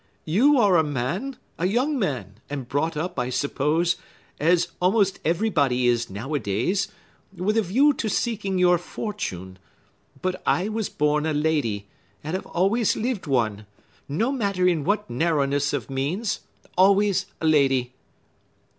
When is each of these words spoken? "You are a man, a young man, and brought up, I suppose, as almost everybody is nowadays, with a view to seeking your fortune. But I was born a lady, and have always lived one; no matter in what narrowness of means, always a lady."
"You 0.25 0.57
are 0.57 0.77
a 0.77 0.83
man, 0.83 1.37
a 1.59 1.67
young 1.67 1.99
man, 1.99 2.39
and 2.49 2.67
brought 2.67 2.97
up, 2.97 3.19
I 3.19 3.29
suppose, 3.29 3.97
as 4.39 4.69
almost 4.81 5.19
everybody 5.23 5.85
is 5.85 6.09
nowadays, 6.09 6.87
with 7.37 7.55
a 7.55 7.61
view 7.61 7.93
to 7.93 8.09
seeking 8.09 8.57
your 8.57 8.79
fortune. 8.79 9.59
But 10.19 10.41
I 10.43 10.69
was 10.69 10.89
born 10.89 11.27
a 11.27 11.33
lady, 11.35 11.85
and 12.23 12.33
have 12.33 12.47
always 12.47 12.95
lived 12.95 13.27
one; 13.27 13.67
no 14.09 14.31
matter 14.31 14.67
in 14.67 14.83
what 14.85 15.07
narrowness 15.07 15.71
of 15.71 15.87
means, 15.87 16.39
always 16.75 17.27
a 17.39 17.45
lady." 17.45 17.93